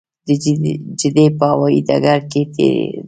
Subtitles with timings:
[0.27, 0.29] د
[0.99, 2.73] جدې په هوايي ډګر کې تړي.